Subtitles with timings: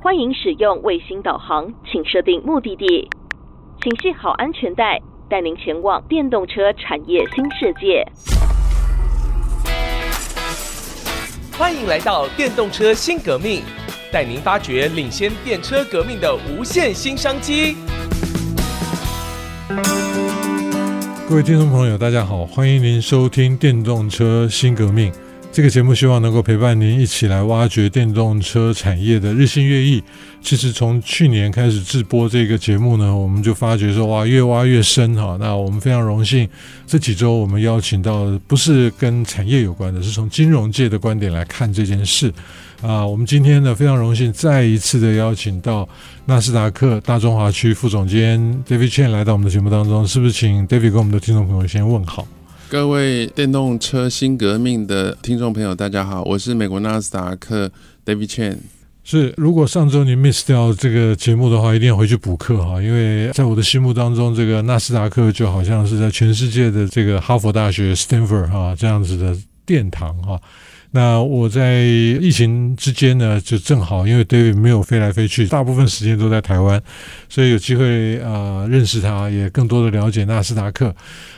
[0.00, 3.10] 欢迎使用卫星导航，请设定目的地，
[3.82, 4.96] 请系好安全带，
[5.28, 8.06] 带您前往电动车产业新世界。
[11.58, 13.60] 欢迎来到电动车新革命，
[14.12, 17.76] 带您发掘领先电车革命的无限新商机。
[21.28, 25.10] 各位听众朋友，大家好，欢迎您收听《电动车新革命》
[25.58, 30.00] 这个节目，希望能够陪伴您一起来挖掘电动车产业的日新月异。
[30.40, 35.36] 其实从去年开始制播这个节目呢，我们就发觉说，哇，越挖越深哈。
[35.40, 36.48] 那我们非常荣幸，
[36.86, 42.32] 这几周我们邀请到的不是跟产业有关的，是从金融界的观点来看这件事。
[42.80, 45.88] 啊，我们今天呢非常荣幸再一次的邀请到
[46.26, 52.24] 纳斯达克大中华区副总监 David Chen 来到我们的节目当中，是不是请 David 跟我们的听众朋友先问好？
[52.70, 57.72] 各位电动车新革命的听众朋友，大家好，我是美国纳斯达克
[58.04, 58.58] David Chen。
[59.02, 70.38] 是，如果上周你 miss 掉这个节目的话，一定要回去补课哈，因为在我的心目当中，这个纳斯达克就好像是在全世界的这个哈佛大学 Stanford 哈这样子的殿堂哈。
[70.90, 76.82] 那我在疫情之间呢，就正好因为 David 没有飞来飞去，大部分时间都在台湾，
[77.28, 80.94] 所以有机会啊、认识他，也更多的了解纳斯达克。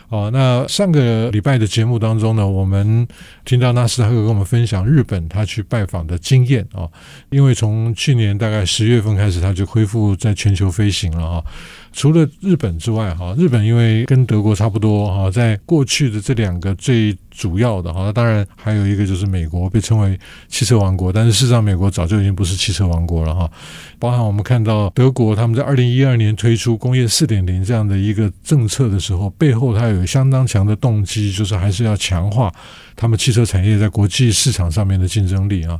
[0.08, 3.06] 哦，那上个礼拜的节目当中呢，我们
[3.44, 6.88] 听到纳斯达克跟我们分享日本他去拜访的经验啊、
[7.30, 11.44] 因为从去年大概十月份开始，他就恢复在全球飞行了啊。
[11.92, 23.50] 除了日本之外，哈，日本因为跟德国差不多，哈，在过去的这两个最主要的，哈，当然还有一个就是美国被称为汽车王国，但是事实上美国早就已经不是汽车王国了，哈。
[23.98, 32.52] 包含我们看到德国他们在二零一二年推出工业四点零这样的一个政策的时候，背后它有相当强的动机，就是还是要强化
[32.94, 35.78] 他们汽车产业在国际市场上面的竞争力啊。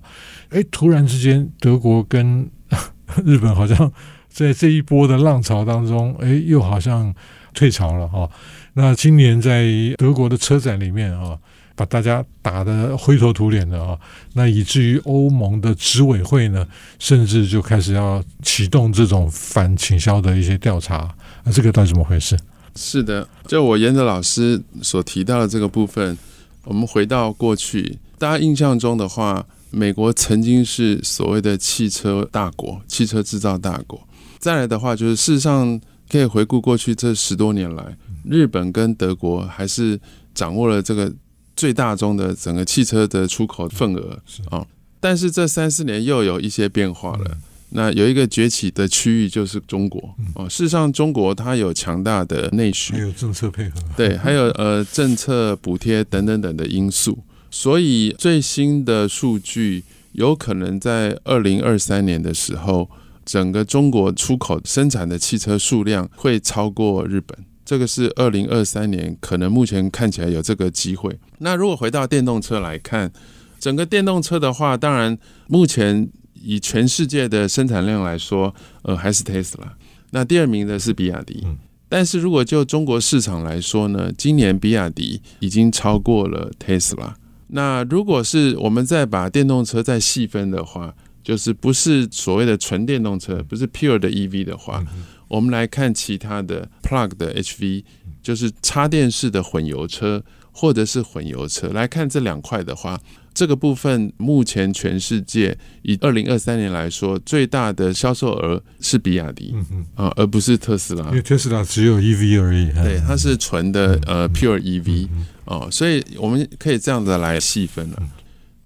[0.51, 2.51] 诶，突然之间，德国跟
[3.25, 3.91] 日本好像。
[4.31, 7.13] 在这一波的浪潮当中，哎，又好像
[7.53, 8.31] 退潮了哈。
[8.75, 9.67] 那今年在
[9.99, 11.37] 德国的车展里面啊，
[11.75, 13.99] 把大家打得灰头土脸的啊，
[14.35, 16.67] 那以至于欧盟的执委会呢，
[16.99, 21.13] 甚至就开始要启动这种反倾销的一些调查。
[21.43, 22.39] 那这个到底怎么回事？
[22.77, 26.17] 是的，就我沿着老师所提到的这个部分，
[26.65, 34.01] 我们回到过去，大家印象中的话，美国曾经是所谓的汽车大国，汽车制造大国。
[34.41, 35.79] 再来的话，就是事实上
[36.09, 40.01] 可以回顾过去这十多年来，日本跟德国还是
[40.35, 41.13] 掌握了这个
[41.55, 44.19] 最大宗的整个汽车的出口份额
[44.49, 44.67] 啊。
[44.99, 47.37] 但是这三四年又有一些变化了。
[47.73, 50.03] 那有一个崛起的区域就是中国
[50.35, 50.49] 哦。
[50.49, 57.19] 事实上，中国它有强大的内需，还有政策配合，对，还有呃政策补贴等等等的因素。
[57.51, 62.89] 所以最新的数据有可能在二零二三年的时候。
[63.31, 71.17] 整个中国出口生产的汽车数量会超过日本，这个是二零二三年可能目前看起来有这个机会。
[71.39, 73.13] 那如果回到电动车来看，
[73.61, 78.53] 整个电动车的话，当然目前以全世界的生产量来说，
[78.83, 79.69] 呃，还是 Tesla。
[80.11, 81.47] 那第二名的是比亚迪。
[81.89, 87.13] 但是如果就中国市场来说呢，今年比亚迪已经超过了 Tesla。
[87.47, 94.85] 那如果是我们再把电动车再细分的话，就是不是所谓的纯电动车，不是 pure 的 EV 的话，
[95.29, 97.85] 我们来看其他的 plug 的 HV，
[98.23, 100.23] 就是插电式的混油车
[100.53, 101.69] 或者是混油车。
[101.69, 103.01] 来看这两块的话，
[103.33, 111.07] 这个部分目前全世界以二零二三年来说，最大的销售额是比亚迪嗯啊，而不是特斯拉。
[111.07, 115.09] 因为特斯拉只有 EV 而已，对，它是纯的呃 pure EV
[115.45, 118.03] 哦，所以我们可以这样子来细分了。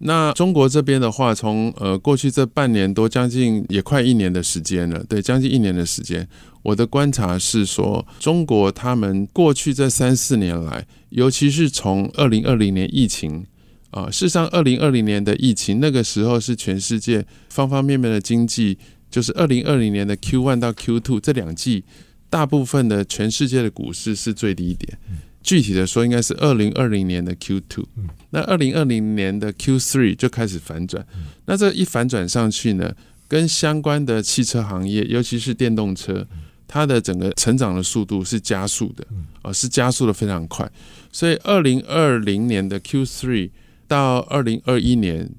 [0.07, 6.29] 那中国这边的话，从呃过去这半年多，将近也快一年的时间了，对，将近一年的时间。
[6.63, 13.47] 我的观察是说，中国他们过去这三四年来，尤其是从二零二零年疫情
[13.93, 18.77] 啊，事实上二零二零年的疫情那个时候是全世界方方面面的经济，
[19.11, 21.83] 就是二零二零年的 Q one 到 Q two 这两季，
[22.29, 24.99] 大部分的全世界的股市是最低点。
[25.45, 27.87] 具体的说，应该是二零二零年的 Q two，
[28.31, 31.07] 那二零二零年的 Q three 就开始反转。
[31.45, 32.97] 那这一反转上去呢，
[33.29, 36.27] 跟相关的汽车行业，尤其是电动车，
[36.67, 39.07] 它的整个成长的速度是加速的，
[39.43, 40.69] 啊，是加速的非常快。
[41.13, 43.51] 所以二零二零年的 Q three
[43.87, 45.31] 到二零二一年，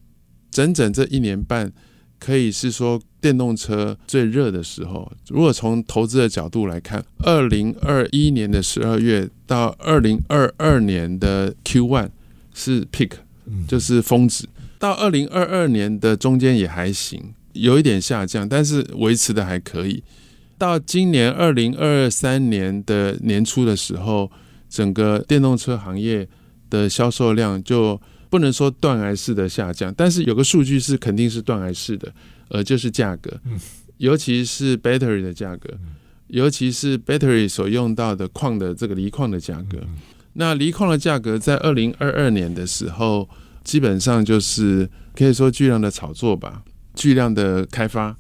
[0.51, 1.73] 整整这一年半。
[2.19, 5.11] 可以是说电动车最热的时候。
[5.29, 12.09] 如果从投资的角度来看，二零二一年的十二月到二零二二年的 Q one
[12.53, 13.11] 是 peak，
[13.67, 14.47] 就是峰值。
[14.77, 20.03] 到二零二二年的中间也还行，有一点下降，但是维持的还可以。
[20.57, 24.31] 到今年二零二三年的年初的时候，
[24.69, 26.27] 整个电动车行业
[26.69, 27.99] 的销售量就
[28.35, 32.13] 不能说断崖式的下降，但是有个数据是肯定是断崖式的，
[32.49, 33.31] 呃，就是价格，
[33.95, 35.69] 尤其是 battery 的价格，
[36.27, 39.77] 尤其是 battery 所用到的矿的这个锂矿的价格。
[40.33, 43.29] 那锂矿的价格在二零二二年的时候，
[43.63, 46.61] 基本上就是可以说巨量的炒作吧，
[46.93, 48.13] 巨量的开发，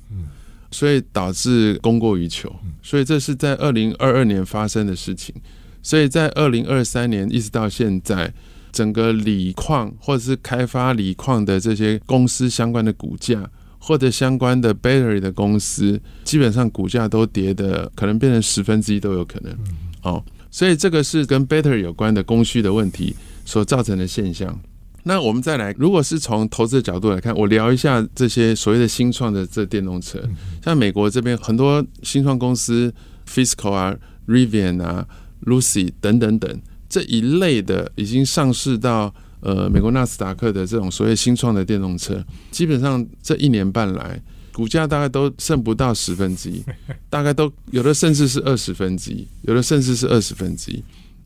[0.71, 5.35] 所以导致供过于求，所以这是在二零二二年发生的事情。
[5.83, 8.33] 所以在二零二三年一直到现在，
[8.75, 13.49] 整个锂矿或者是开发锂矿的这些公司相关的股价，
[13.79, 19.57] 或者相关的 battery 的公司，基本上股价都跌的，可能变成十分之一都有可能，
[20.03, 20.21] 哦。
[20.51, 24.59] 所以这个是跟 battery 有关的供需的问题所造成的现象。
[25.03, 30.19] 那我们再来，如果是从投资的角度来看，我聊一下这些所谓的新创的这电动车。
[30.63, 32.93] 像美国这边很多新创公司
[33.25, 33.95] ，Fisco 啊、
[34.27, 35.07] Rivian 啊、
[35.45, 36.61] Lucid 等等等
[36.95, 44.21] 这一类的，已经上市到呃美国纳斯达克的这种所谓新创的电动车，基本上这一年半来。
[44.53, 46.63] 股价大概都剩不到十分之一，
[47.11, 50.81] 大概都有的甚至是二十分之一，有的甚至是二十分之一。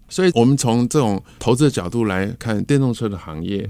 [0.10, 3.70] 所以，我们从这种投资的角度来看电动车的行业，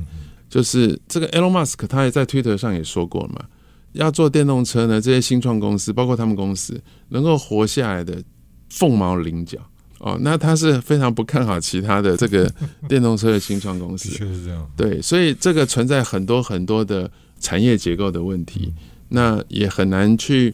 [0.49, 3.43] 就是这个 Elon Musk 他也在推特上也说过了嘛，
[3.91, 8.23] 要做电动车呢，这些新创公司，包括他们公司能够活下来的
[8.69, 9.59] 凤毛麟角
[9.99, 10.17] 哦。
[10.21, 12.51] 那他是非常不看好其他的这个
[12.89, 14.71] 电动车的新创公司，确实是这样。
[14.75, 17.09] 对，所以这个存在很多很多的
[17.39, 18.73] 产业结构的问题。
[19.11, 20.53] 那也很难去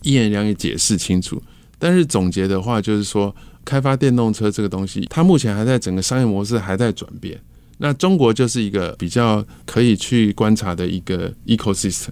[0.00, 1.42] 一言两语解释清楚，
[1.78, 3.34] 但是总结的话就是说，
[3.66, 7.38] 开发电动车这个东西，它目前还在整个商业模式还在转变。
[7.76, 12.08] 那中国就是一个比较可以去观察的一个 ecosystem。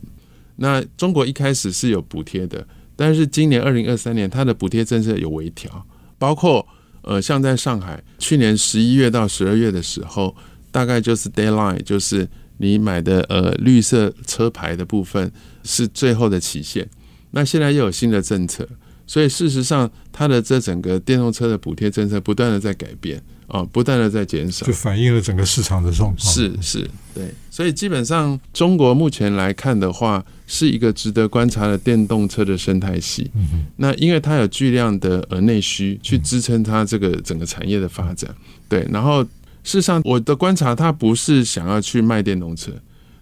[0.56, 5.86] 那中国一开始是有补贴的，但是今年二零二三年它的补贴政策有微调，
[6.20, 6.64] 包括
[7.02, 10.36] 呃像在上海去年十一月到十二月的时候，
[10.70, 12.28] 大概就是 deadline 就是。
[12.62, 15.32] 你买的呃绿色车牌的部分
[15.64, 16.86] 是最后的期限，
[17.30, 18.68] 那现在又有新的政策，
[19.10, 23.18] 所以事实上它的这整个电动车的补贴政策不断的在改变
[23.48, 26.32] 啊、哦，不断的在减少，就反映了整个市场的状况。
[26.32, 33.28] 是是，对，所以基本上中国目前来看的话，是一个值得观察的电动车的生态系。
[33.34, 38.32] 嗯哼，那因为它有巨量的呃内需去支撑它这个整个产业的发展，
[38.68, 39.26] 对，然后。
[39.62, 42.72] 事实上，我的观察，它不是想要去卖电动车，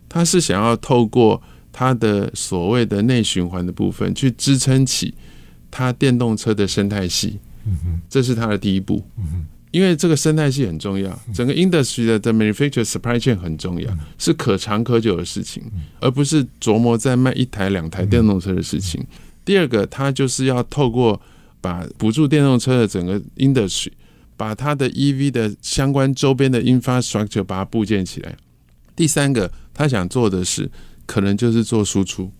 [0.08, 1.42] 它是想要透过
[1.72, 5.12] 它的所谓的内循环的部分，去支撑起
[5.70, 7.38] 他电动车的生态系。
[8.08, 9.04] 这是他的第一步。
[9.70, 15.62] 因为这个生态系很重要，整个 industry 的的 manufacture supply chain 很重要，是可长可久的事情，
[16.00, 19.04] 而不是琢磨在卖一台两台电动车的事情。
[19.44, 21.20] 第二个，他就是要透过
[21.60, 23.90] 把补助电动车的整个 industry。
[24.38, 28.36] 把它的 EV 的相关周边的 infrastructure 把它部件起来。
[28.94, 30.70] 第三个，他想做的是，
[31.06, 32.30] 可能就是做输出，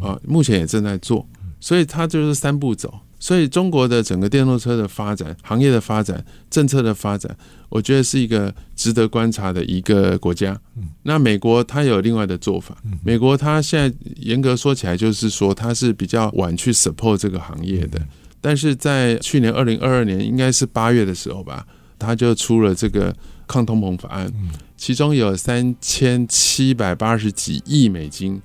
[0.00, 1.26] 啊，目前也正在做，
[1.60, 2.92] 所以它就是三步走。
[3.22, 7.36] 所以中国的整个电动车的发展、行业的发展、政策的发展，
[7.68, 10.58] 我觉得是一个值得观察的一个国家。
[11.02, 12.74] 那美国它有另外的做法，
[13.04, 18.00] 美国它现在严格说起来，就是说它是比较晚去 support 这个行业的。
[18.40, 21.66] 但是在去年二零二二年，应该是八月的时候吧，
[21.98, 23.14] 它就出了这个
[23.46, 24.32] 抗通膨法案，
[24.78, 28.40] 其中有三千七百八十几亿美金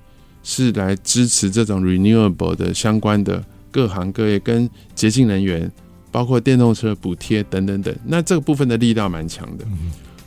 [0.48, 5.68] 是来支持这种 renewable 的相关的各行各业跟洁净能源，
[6.12, 7.92] 包括电动车补贴等等等。
[8.04, 9.64] 那这个部分的力道蛮强的，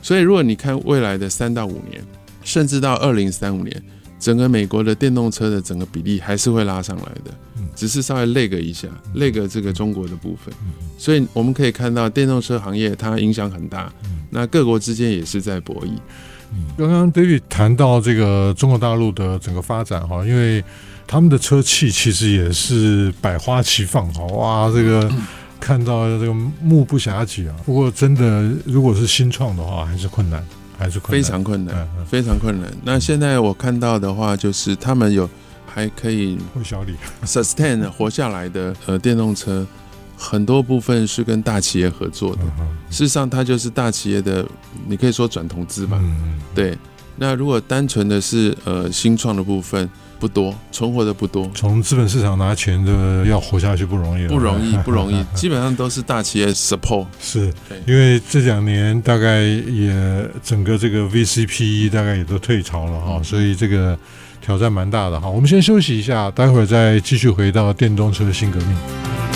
[0.02, 2.04] 所以如果你看未来的三到五年，
[2.44, 3.82] 甚至到二零三五年。
[4.20, 7.34] 整个美国的电动车的整个比例还是会拉上来的，
[7.74, 10.54] 只是稍微 lag 一下累个这个中国的部分，
[10.98, 13.90] 所以我们可以看到电动车行业它影响很大，
[14.28, 15.90] 那各国之间也是在博弈。
[16.76, 20.62] 刚刚 David 谈到这个中国大陆的整个发展哈，因为
[21.06, 25.10] 他们的车企其实也是百花齐放哈，哇，这个
[25.58, 27.56] 看到这个目不暇接啊。
[27.64, 30.44] 不过真的如果是新创的话，还是困难。
[30.80, 32.72] 还是非常困难，非常困难。
[32.82, 35.28] 那现在我看到的话，就是他们有
[35.66, 36.38] 还可以
[37.24, 39.66] sustain 活下来的呃电动车，
[40.16, 42.42] 很多部分是跟大企业合作的。
[42.88, 44.44] 事实上，它就是大企业的，
[44.88, 46.02] 你可以说转投资吧。
[46.54, 46.76] 对。
[47.16, 49.88] 那如果单纯的是呃新创的部分。
[50.20, 51.50] 不多，存活的不多。
[51.54, 55.24] 从资本市场拿钱的要活下去不容易，不容易， 不容易。
[55.34, 57.06] 基本上都是大企业 support。
[57.18, 57.50] 是，
[57.86, 63.98] 因为这两年大概也整个这个 VCPE 大概也都退潮了哈，所以这个
[64.42, 65.26] 挑战蛮大的哈。
[65.28, 69.29] 我们先休息一下，待会儿再继续回到电动车新革命。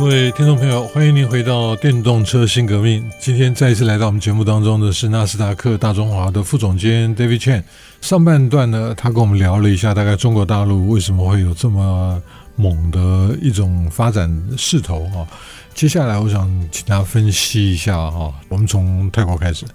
[0.00, 3.04] 各位听众朋友，欢迎您回到电动车新革命。
[3.20, 7.62] 今天再一次来到我们节目当中的是纳斯达克大中华的副总监 David Chen。
[8.00, 12.20] 上半段呢，他跟我们聊了一下，大概中国大陆为什么会有这么
[12.56, 15.28] 猛的一种发展势头啊。
[15.74, 18.32] 接下来，我想请他分析一下哈。
[18.48, 19.66] 我们从泰国开始。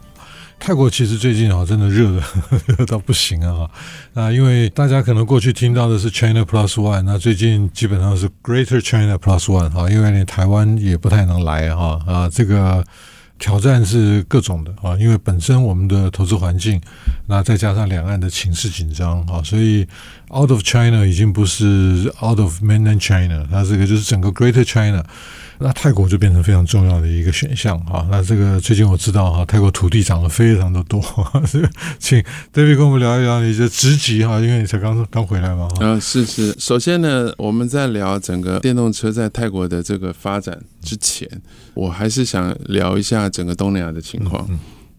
[0.59, 2.23] 泰国其实最近啊，真的热的
[2.65, 3.69] 热 到不行啊！
[4.15, 12.83] 啊，因为大家可能过去听到的是 China Plus One，那最近基本上是 Greater China Plus One 哈，因为连台湾也不太能来哈啊，这个
[13.37, 16.81] 挑战是各种的啊，因为本身我们的投资环境，
[17.27, 19.87] 那再加上两岸的情势紧张啊，所以
[20.31, 25.05] Out of China 已经不是 Out of Mainland China，它这个就是整个 Greater China。
[25.59, 28.07] 那泰国就变成非常重要的一个选项啊。
[28.11, 31.01] 那这个最近我知道哈，泰国土地涨得非常的多。
[31.97, 32.19] 请
[32.53, 35.67] David 跟我们聊一聊你的职级哈，因为你才刚刚回来嘛。
[35.79, 36.55] 啊，是是。
[36.59, 41.29] 首先呢，我们在聊整个电动车在泰国的这个发展之前，
[41.73, 44.47] 我还是想聊一下整个东南亚的情况。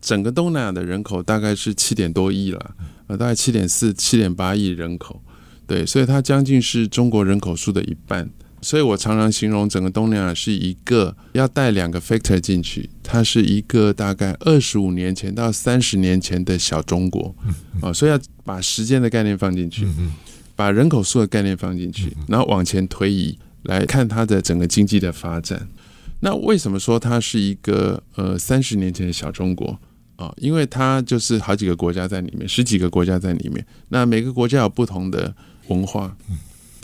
[0.00, 2.70] 整个东南亚的人口大概是七点多亿了，
[3.08, 5.20] 呃，大概七点四、七点八亿人口。
[5.66, 8.30] 对，所以它将近是中国人口数的一半。
[8.66, 17.32] 所以我常常形容整个东南亚是一个要带两个 factor 进去，它是一个大概二十五年前到三十年前的小中国
[17.80, 19.87] 啊，所以要把时间的概念放进去，
[20.56, 25.68] 把人口数的概念放进去，然后往前推移来看它的整个经济的发展。
[26.18, 29.78] 那为什么说它是一个呃三十年前的小中国
[30.16, 30.35] 啊？
[30.38, 35.32] 因为它就是好几个国家在里面，十几个国家在里面，那每个国家有不同的
[35.68, 36.16] 文化。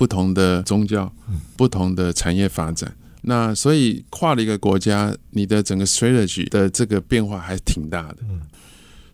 [0.03, 1.13] 不同的宗教，
[1.57, 8.17] 不同的产业发展，那所以跨了一个国家，你的整个 strategy 的这个变化还挺大的。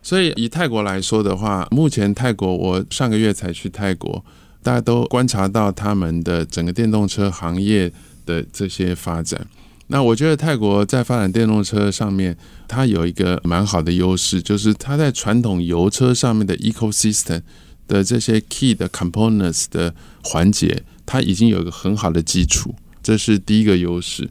[0.01, 4.25] 所以以泰国来说的话，目前泰国我上个月才去泰国，
[4.63, 7.93] 大家都观察到他们的整个电动车行业
[8.25, 9.45] 的这些发展。
[9.91, 12.35] 那我觉得泰国在发展电动车上面，
[12.67, 17.43] 它有一个蛮好的优势，就是它在传统油车上面的 ecosystem。
[17.89, 19.93] 的这些 key 的 components 的
[20.23, 24.29] 环节，它已经有一个很好的基础，这是第一个优势。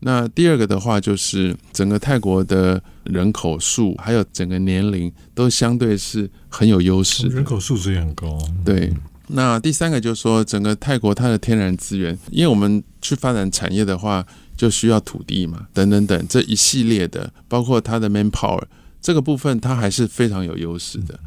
[0.00, 8.38] 那第二个的话，就是整个泰国的人口数还有整个年龄都相对是很有优势，人口素质也很高。
[8.64, 8.92] 对，
[9.28, 14.24] 那第三个就是说，整个泰国它的天然资源，因为我们去发展产业的话，
[14.56, 18.62] 就需要土地嘛，等等等这一系列的，包括它的 manpower
[19.00, 21.18] 这个部分，它还是非常有优势的。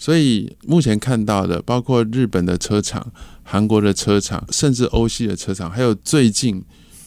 [0.00, 6.64] 所以目前看到的，包括日本的车厂、韩国的车厂，甚至欧系的车厂，还有最近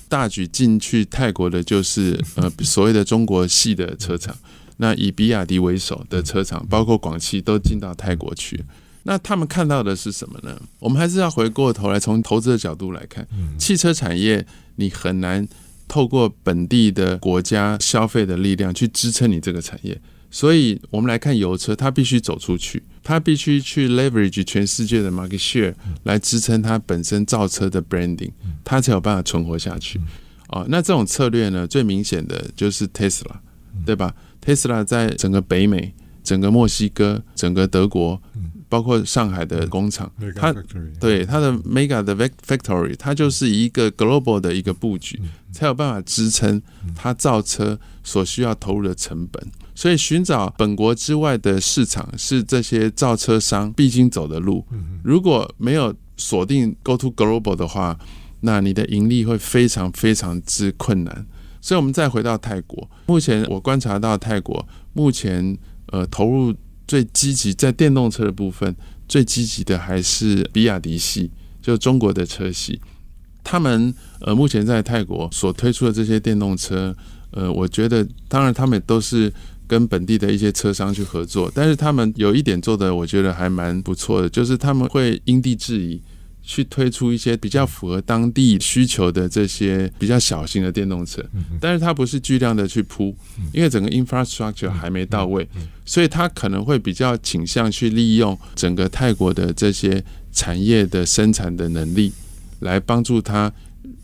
[0.07, 4.37] 大举进去泰国的，就是 呃所谓的中国系的车厂。
[4.77, 8.63] 那以比亚迪为首的车厂，包括广汽都进到泰国去。
[9.03, 10.61] 那他们看到的是什么呢？
[10.77, 14.45] 我们还是要回过头来，从投资的角度来看，汽车产业
[14.75, 15.47] 你很难
[15.87, 19.99] 透过本地的国家消费的力量去支撑你这个产业。
[20.33, 25.75] 所以，我们来看油车，它必须走出去，它必须去 leverage 全世界的 market share
[26.05, 28.31] 来支撑它本身造车的 branding，
[28.63, 30.01] 它才有办法存活下去。
[30.47, 33.35] 啊，那这种策略呢，最明显的就是 Tesla，
[33.85, 38.19] 对吧？Tesla 在整个北美、整个墨西哥、整个德国，
[38.67, 40.51] 包括上海的工厂，它
[40.99, 45.21] 对它的 mega 的 factory，它就是一个 global 的一个布局，
[45.51, 46.59] 才有办法支撑
[46.95, 49.47] 它造车所需要投入的成本。
[49.75, 54.63] 所以，寻找本国之外的市场是这些造车商必经走的路。
[55.03, 57.97] 如果没有锁定 Go to Global 的话，
[58.41, 61.25] 那你的盈利会非常非常之困难。
[61.59, 64.63] 所以，我们再回到泰国，目前我观察到泰国
[64.93, 66.53] 目前呃投入
[66.87, 68.75] 最积极在电动车的部分，
[69.07, 71.31] 最积极的还是比亚迪系，
[71.63, 72.79] 就中国的车系。
[73.43, 76.95] 他们呃目前在泰国所推出的这些电动车，
[77.31, 79.33] 呃，我觉得当然他们都是。
[79.73, 85.99] 跟本地的一些车商去合作，但是他们有一点做的，我觉得还蛮不错的，就是他们会因地制宜
[86.43, 91.25] 去推出一些比较符合当地需求的这些比较小型的电动车，
[91.59, 93.15] 但是它不是巨量的去铺，
[93.51, 95.47] 因为整个 infrastructure 还没到位，
[95.85, 102.13] 所以它可能会比较倾向去利用整个泰国的这些产业的生产的能力，
[102.59, 103.51] 来帮助它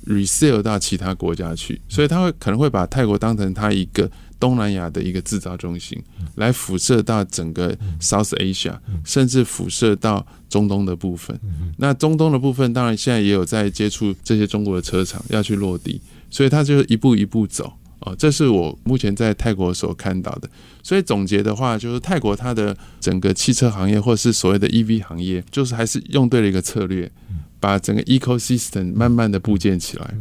[0.07, 4.09] resell 到其他国家去，所以他会可能会把泰国当成他一个
[4.39, 6.01] 东南亚的一个制造中心，
[6.35, 11.37] 来辐射到整个 South Asia，甚至辐射到中东的部分。
[11.77, 17.73] 那中东的部分当然现在也有在接触这些中国的车厂要去落地，所以他就一步一步走。
[17.99, 20.49] 哦，这是我目前在泰国所看到的。
[20.81, 27.11] 所以总结的话，就是泰国它的整个汽车行业，或是所谓的 EV 行业，就是还是用对了一个策略，
[27.59, 30.15] 把整个 ecosystem 慢慢的布建起来。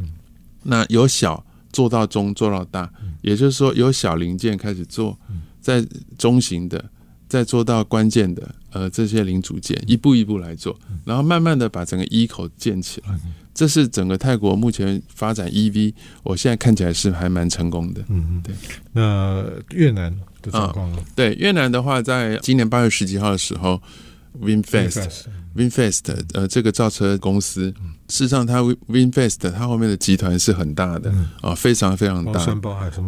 [0.65, 5.19] 那由小做到中，做到大，也就是说由小零件开始做，
[5.61, 5.85] 在
[6.17, 6.85] 中型的，
[7.29, 13.19] 再做到关键的，呃，这些零组件，一步一步来做，然后慢慢的把整个 eco 建起来。
[13.55, 18.01] 这是整个泰国目前发展 EV，我现在看起来是还蛮成功的。
[18.09, 18.55] 嗯嗯，对。
[18.93, 19.45] 那
[19.77, 20.99] 越南的状况呢？
[21.17, 23.83] 对，越南的话，在今年八月十几号的时候
[24.41, 27.73] ，VinFast，VinFast，呃，这个造车公司，
[28.09, 32.45] 事实上它 Winfast 它后面的集团是很大的啊，非常非常大，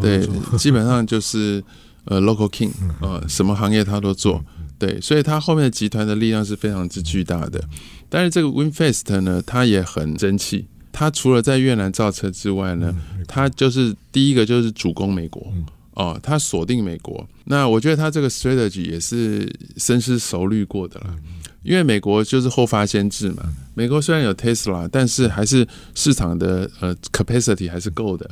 [0.00, 0.26] 对，
[0.58, 1.62] 基本上就是
[2.04, 4.44] 呃 Local King 啊，什么行业它都做。
[4.78, 7.62] 对，所以它后面的集团的力量是非常之巨大的。
[8.08, 10.66] 但是这个 Winfast 呢，它也很争气。
[10.90, 12.94] 它除了在越南造车之外呢，
[13.28, 15.52] 它就是第一个就是主攻美国
[15.94, 17.28] 哦，他锁定美国。
[17.44, 21.16] 那我觉得他这个 strategy 也是深思熟虑过的了，
[21.62, 23.42] 因为美国就是后发先至嘛。
[23.74, 28.28] 美国虽然有 Tesla，但是还是市场的呃 capacity 还是够的，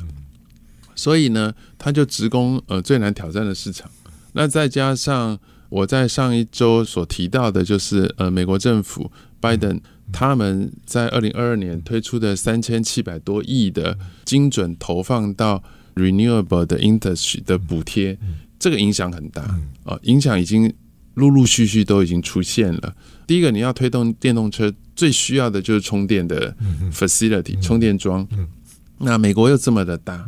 [0.95, 3.89] 所以呢，他就直攻呃最难挑战的市场。
[4.33, 5.39] 那再加上。
[5.69, 9.79] 我在上一周所提到的，就是呃，美国政府拜登
[10.11, 15.63] 他们在二零二二年推出的三千七百多亿的精准投放到
[15.99, 18.17] renewable 的 industry 的补贴，
[18.57, 19.41] 这个影响很大
[19.83, 20.73] 啊，影响已经
[21.15, 22.95] 陆陆续续都已经出现了。
[23.27, 26.55] 第一个，你要推动电动车，最需要的就是充电的
[26.91, 28.27] facility 充电桩，
[28.99, 30.25] 那美国又这么的大。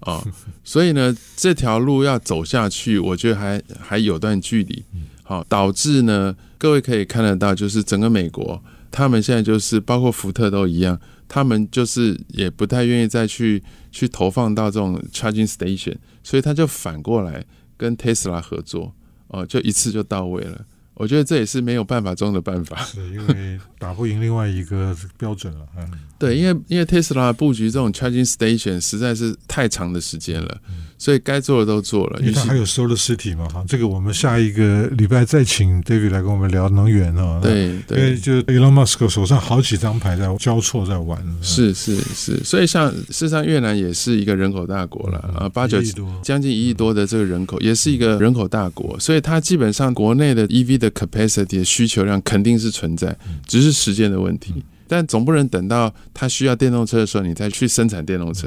[0.00, 0.28] 啊、哦，
[0.62, 4.84] 所以呢，这条路要走下去，我觉得还还有段距离。
[5.22, 17.44] 好、哦，导致呢，各位可以看得到，就是整个美国，他们现在就是包括福特都一样，他们就是也不太愿意再去去投放到这种 charging station，所以他就反过来
[17.76, 18.94] 跟 Tesla 合作，
[19.28, 20.64] 哦，就一次就到位了。
[20.96, 25.66] 我觉得这也是没有办法中的办法，是因为打不赢另外一个标准了。
[25.76, 30.60] 嗯，对，因为因为 Tesla 布局这种 charging station 实在是太长的时间了，
[30.96, 32.20] 所以该做的都做了。
[32.20, 37.40] 因为它还有 solar city 嘛，哈，这个我们下一个礼拜再请 David 来跟我们聊能源啊。
[37.42, 41.20] 对，对，因为就 Elon Musk 手上好几张牌在交错在玩。
[41.42, 45.82] 是是是，所以像事实上越南也是一个人口大国了啊，八九
[46.22, 54.62] 将近一亿多的这个人口，也是一个人口大国，所以它基本上国内的 EV 的的 capacity 的需求量肯定是存在，只是时间的问题。
[54.86, 58.46] 但总不能等到它需要电动车的时候，你再去生产电动车，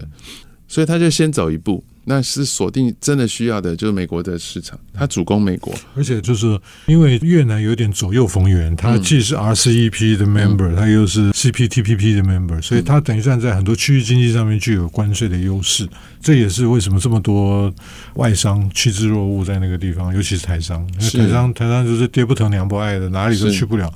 [0.67, 1.83] 所以他就先走一步。
[2.09, 15.85] 那是锁定真的需要的，就是美国的市场，它主攻美国，而且就是因为越南有点左右逢源，它既是 RCEP 的 member，它又是 CPTPP 的 member，所以它等于算在很多区域经济上面具有关税的优势。
[16.21, 17.71] 这也是为什么这么多
[18.15, 23.93] 外商趋之若鹜在那个地方，尤其是台商，因为台商台商就是爹不疼娘不爱的，哪里都去不了。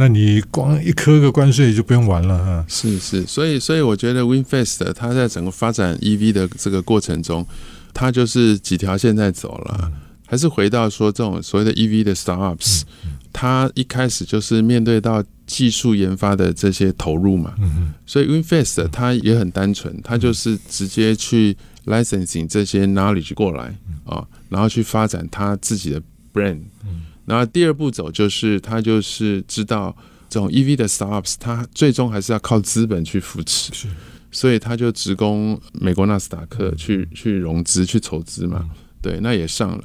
[0.00, 2.64] 那你光一颗个关税就不用玩了哈。
[2.66, 7.46] 是是，所以所以我觉得 WinFast 它在整个发展 EV 的这个过程中，
[7.92, 9.92] 它就是几条线在走了。
[10.26, 12.80] 还是回到说这种所谓的 EV 的 startups，
[13.30, 17.52] 它一开始就是面对到技术研发的这些投入嘛。
[18.06, 26.00] 所以 WinFast 它也很单纯，它就是直接去 licensing 这些 knowledge 过来啊，然后去发展它自己的
[26.32, 26.60] brand。
[27.26, 29.96] 然后第二步走就是，他就是知道
[30.28, 33.88] 这种 EV 的 startups，他最终还是要靠资本去扶持，是，
[34.30, 38.68] 所以他就直攻美国纳斯达克去去融资去筹资嘛，
[39.00, 39.84] 对，那也上了。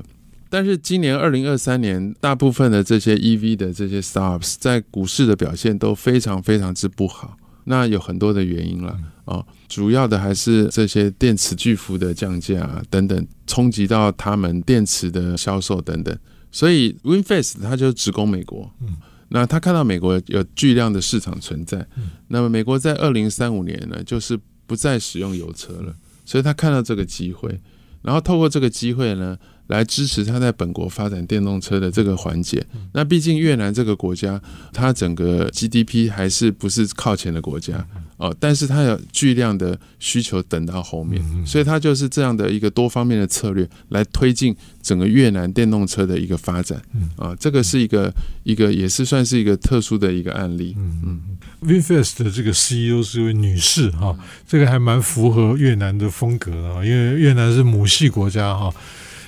[0.50, 8.91] 但是今年二零二三年，大部分的这些 EV 的这些 startups 在股市的表现都非常非常之不好，那有很多的原因了
[9.26, 16.17] 啊、哦，主要的还是这些电池巨幅的降价啊等等，冲击到他们电池的销售等等。
[16.56, 18.96] 所以 WinFast 它就直攻美国，嗯，
[19.28, 27.60] 那他看到美国有巨量的市场存在，嗯，那么美国在二零三五年呢，就是不再使用油车了，所以他看到这个机会，
[28.02, 29.38] 然后透过这个机会呢，
[29.68, 32.65] 来支持他在本国发展电动车的这个环节。
[32.94, 34.41] 那毕竟越南这个国家，
[34.72, 37.86] 它整个 GDP 还是不是靠前的国家
[38.17, 46.82] 哦，但是它有巨量的需求等到后面，所以它就是这样的一个多方面的策略来推进整个越南电动车的一个发展
[47.17, 47.36] 啊。
[47.39, 50.73] 这个是一个一个也是算是一个特殊的一个案例。
[50.78, 51.21] 嗯嗯
[51.62, 58.73] ，VinFast 的这个 CEO 是一位女士哈，这个还蛮符合越南的风格的啊，因为越南是母系国家哈。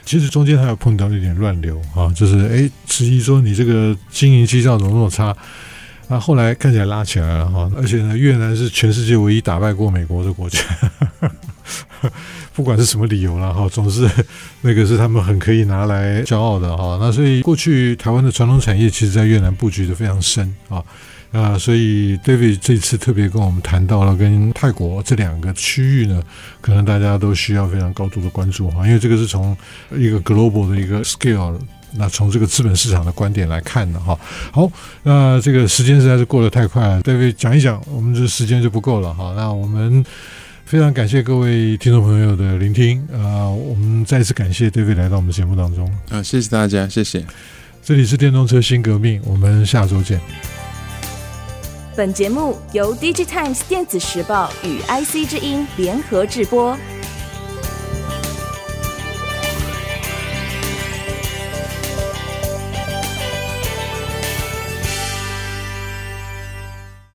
[0.06, 5.36] 其实中间还有碰到一点乱流啊，就是哎，质疑说你这个经营绩效怎么那么差？
[6.10, 10.60] 那，后来看起来拉起来了哈，而且呢，越南是全世界唯一打败过美国的国家，
[12.56, 14.10] 不管是什么理由了哈，总是
[14.62, 16.98] 那个是他们很可以拿来骄傲的哈。
[17.02, 20.84] 那所以过去台湾的传统产业，其实在越南布局的非常深啊。
[21.34, 26.24] 啊，所以 David 这次特别跟我们谈到了跟泰国这两个区域呢，
[26.62, 29.56] 可能大家都需要非常高度的关注哈，因为这个是从
[29.92, 31.60] 一个 global 的一个 scale，
[31.98, 34.18] 那从这个资本市场的观点来看呢哈。
[34.52, 34.70] 好，
[35.04, 39.34] 那这个时间实在是过得太快了，David 讲一讲，我们这时间就不够了哈。
[39.36, 40.06] 那我们
[40.66, 47.26] 非常感谢各位听众朋友的聆听啊，我们再次感谢 David 来到我们节目当中啊，谢谢大家，谢谢。
[47.84, 50.20] 这里是电动车新革命，我们下周见。
[51.96, 56.78] 本节目由 DigiTimes 电子时报与 IC 之音联合制播。